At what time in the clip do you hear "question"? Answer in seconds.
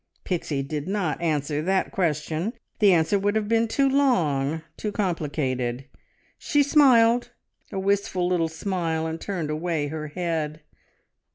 1.91-2.53